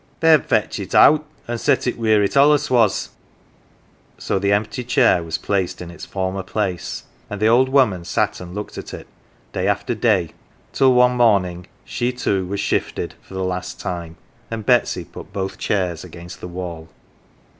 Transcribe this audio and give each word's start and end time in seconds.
"Then 0.21 0.41
fetch 0.41 0.79
it 0.79 0.95
out, 0.95 1.19
an" 1.47 1.53
1 1.57 1.57
set 1.59 1.85
it 1.85 1.95
wheer 1.95 2.23
it 2.23 2.35
allus 2.35 2.71
was." 2.71 3.09
So 4.17 4.39
the 4.39 4.51
empty 4.51 4.83
chair 4.83 5.21
was 5.21 5.37
placed 5.37 5.79
in 5.79 5.91
its 5.91 6.05
former 6.07 6.41
place, 6.41 7.03
and 7.29 7.39
the 7.39 7.45
old 7.49 7.69
woman 7.69 8.03
sat 8.03 8.41
and 8.41 8.55
looked 8.55 8.79
at 8.79 8.95
it, 8.95 9.05
day 9.53 9.67
after 9.67 9.93
day, 9.93 10.31
till 10.73 10.91
one 10.95 11.15
morning 11.15 11.67
she 11.85 12.11
too 12.11 12.47
was 12.47 12.59
"shifted" 12.59 13.13
for 13.21 13.35
the 13.35 13.43
last 13.43 13.79
time, 13.79 14.17
and 14.49 14.65
Betsy 14.65 15.03
p\it 15.05 15.31
both 15.31 15.59
chairs 15.59 16.03
against 16.03 16.41
the 16.41 16.47
wall. 16.47 16.89